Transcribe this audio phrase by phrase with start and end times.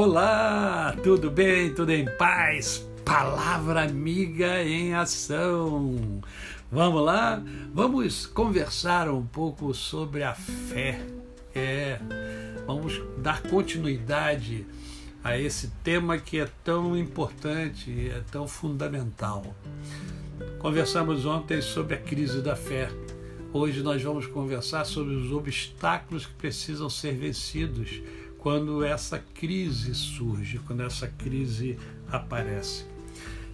[0.00, 1.74] Olá, tudo bem?
[1.74, 2.88] Tudo em paz?
[3.04, 6.22] Palavra amiga em ação.
[6.70, 7.42] Vamos lá?
[7.74, 11.04] Vamos conversar um pouco sobre a fé.
[11.52, 11.98] É,
[12.64, 14.64] vamos dar continuidade
[15.24, 19.52] a esse tema que é tão importante, é tão fundamental.
[20.60, 22.88] Conversamos ontem sobre a crise da fé.
[23.52, 28.00] Hoje nós vamos conversar sobre os obstáculos que precisam ser vencidos
[28.38, 31.78] quando essa crise surge, quando essa crise
[32.10, 32.84] aparece.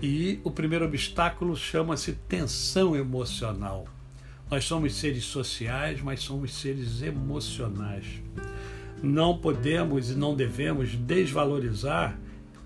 [0.00, 3.86] E o primeiro obstáculo chama-se tensão emocional.
[4.50, 8.22] Nós somos seres sociais, mas somos seres emocionais.
[9.02, 12.18] Não podemos e não devemos desvalorizar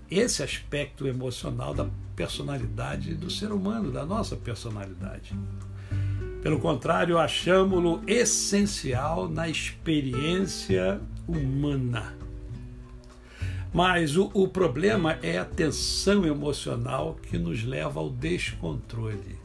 [0.09, 5.33] esse aspecto emocional da personalidade do ser humano, da nossa personalidade.
[6.41, 12.15] Pelo contrário, achamos-lo essencial na experiência humana.
[13.73, 19.39] Mas o, o problema é a tensão emocional que nos leva ao descontrole.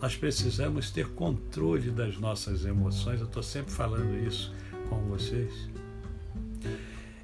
[0.00, 4.52] Nós precisamos ter controle das nossas emoções, eu estou sempre falando isso
[4.90, 5.70] com vocês.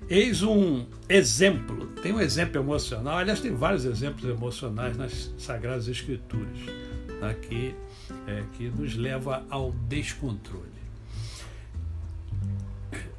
[0.09, 6.59] Eis um exemplo, tem um exemplo emocional, aliás, tem vários exemplos emocionais nas Sagradas Escrituras,
[7.35, 7.75] que,
[8.27, 10.83] é, que nos leva ao descontrole.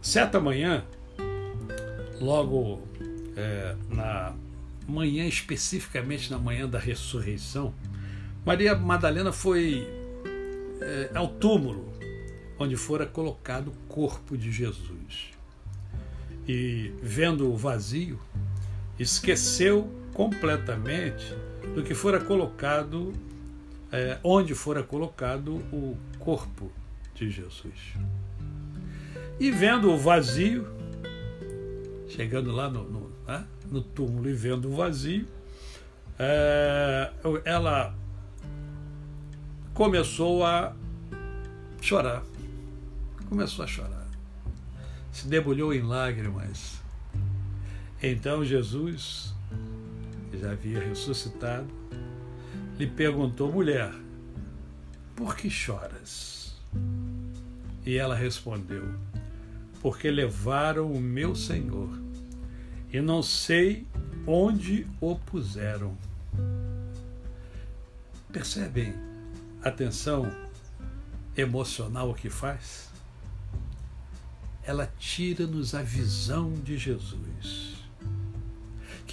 [0.01, 0.83] Certa manhã,
[2.19, 2.81] logo
[3.35, 4.33] é, na
[4.87, 7.73] manhã, especificamente na manhã da ressurreição,
[8.45, 9.87] Maria Madalena foi
[10.81, 11.93] é, ao túmulo
[12.59, 15.31] onde fora colocado o corpo de Jesus.
[16.47, 18.19] E vendo o vazio,
[18.99, 21.33] esqueceu completamente
[21.73, 23.13] do que fora colocado,
[23.93, 26.71] é, onde fora colocado o corpo
[27.13, 27.93] de Jesus.
[29.39, 30.67] E vendo o vazio,
[32.09, 35.27] chegando lá no, no, né, no túmulo e vendo o vazio,
[36.17, 37.11] é,
[37.45, 37.93] ela
[39.75, 40.75] começou a
[41.79, 42.23] chorar.
[43.29, 44.07] Começou a chorar.
[45.11, 46.81] Se debulhou em lágrimas.
[48.01, 49.35] Então Jesus,
[50.31, 51.82] que já havia ressuscitado,
[52.77, 53.93] lhe perguntou: mulher,
[55.15, 56.55] por que choras?
[57.85, 58.93] E ela respondeu:
[59.81, 61.89] porque levaram o meu Senhor
[62.91, 63.85] e não sei
[64.25, 65.97] onde o puseram.
[68.31, 68.93] Percebem
[69.61, 70.31] a tensão
[71.35, 72.89] emocional que faz?
[74.63, 77.19] Ela tira-nos a visão de Jesus,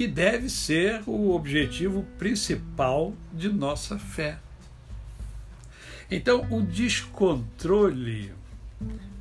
[0.01, 4.39] que deve ser o objetivo principal de nossa fé.
[6.11, 8.33] Então, o descontrole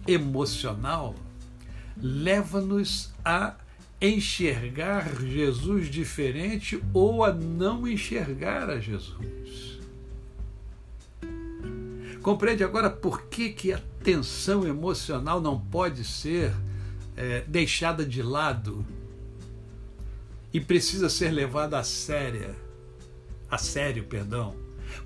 [0.07, 1.16] emocional
[2.01, 3.56] leva-nos a
[4.01, 9.81] enxergar Jesus diferente ou a não enxergar a Jesus.
[12.22, 16.53] Compreende agora por que, que a tensão emocional não pode ser
[17.17, 18.85] é, deixada de lado
[20.53, 22.55] e precisa ser levada a séria,
[23.49, 24.55] a sério, perdão,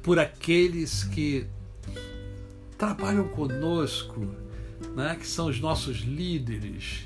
[0.02, 1.46] por aqueles que
[2.78, 4.44] trabalham conosco
[4.96, 7.06] né, que são os nossos líderes.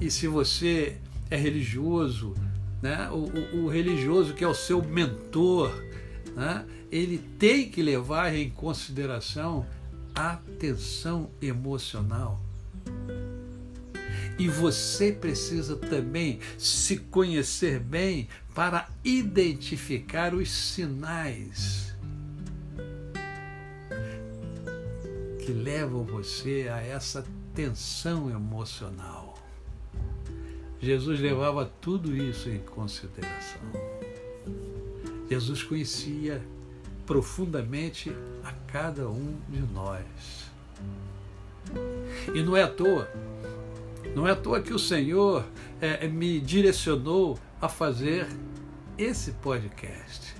[0.00, 0.98] E se você
[1.30, 2.34] é religioso,
[2.82, 5.70] né, o, o, o religioso que é o seu mentor,
[6.34, 9.66] né, ele tem que levar em consideração
[10.14, 12.40] a tensão emocional.
[14.38, 21.94] E você precisa também se conhecer bem para identificar os sinais
[25.44, 27.24] que levam você a essa
[27.54, 29.38] tensão emocional.
[30.80, 33.60] Jesus levava tudo isso em consideração.
[35.30, 36.42] Jesus conhecia
[37.06, 38.12] profundamente
[38.44, 40.50] a cada um de nós.
[42.34, 43.08] E não é à toa,
[44.16, 45.44] não é à toa que o Senhor
[45.78, 48.26] é, me direcionou a fazer
[48.96, 50.34] esse podcast.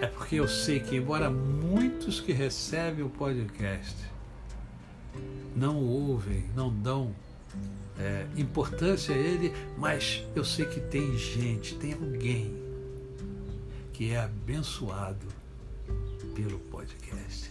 [0.00, 3.96] É porque eu sei que, embora muitos que recebem o podcast
[5.54, 7.14] não ouvem, não dão
[7.96, 12.52] é, importância a ele, mas eu sei que tem gente, tem alguém
[13.92, 15.28] que é abençoado
[16.34, 17.48] pelo podcast.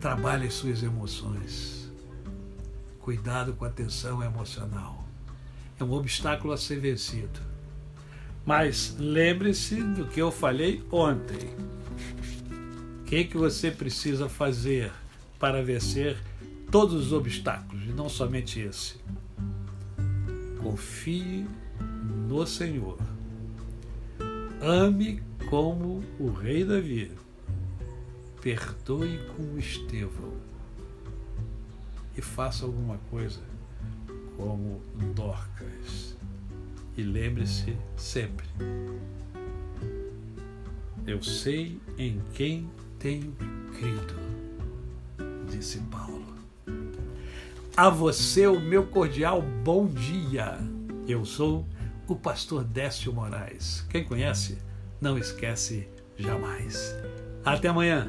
[0.00, 1.90] Trabalhe suas emoções.
[3.00, 5.04] Cuidado com a tensão emocional.
[5.78, 7.40] É um obstáculo a ser vencido.
[8.46, 11.50] Mas lembre-se do que eu falei ontem.
[13.00, 14.92] O que, que você precisa fazer
[15.38, 16.16] para vencer
[16.70, 18.96] todos os obstáculos, e não somente esse.
[20.62, 21.46] Confie
[22.28, 22.98] no Senhor.
[24.60, 27.10] Ame como o rei Davi.
[28.40, 30.34] Perdoe como Estevão.
[32.16, 33.40] E faça alguma coisa
[34.36, 34.80] como
[35.14, 36.16] Dorcas.
[36.96, 38.46] E lembre-se sempre:
[41.08, 43.32] eu sei em quem tenho
[43.72, 44.14] crido,
[45.50, 46.34] disse Paulo.
[47.74, 50.58] A você o meu cordial bom dia.
[51.06, 51.64] Eu sou
[52.06, 53.86] o pastor Décio Moraes.
[53.88, 54.58] Quem conhece,
[55.00, 55.88] não esquece
[56.18, 56.94] jamais.
[57.42, 58.06] Até amanhã.